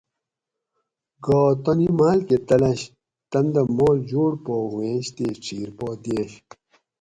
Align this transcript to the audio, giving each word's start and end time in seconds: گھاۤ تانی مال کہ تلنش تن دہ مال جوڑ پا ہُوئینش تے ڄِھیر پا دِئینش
گھاۤ 1.25 1.51
تانی 1.63 1.87
مال 1.97 2.19
کہ 2.27 2.37
تلنش 2.47 2.81
تن 3.31 3.45
دہ 3.53 3.61
مال 3.77 3.97
جوڑ 4.09 4.31
پا 4.43 4.53
ہُوئینش 4.71 5.07
تے 5.15 5.25
ڄِھیر 5.43 5.69
پا 5.77 5.87
دِئینش 6.03 6.33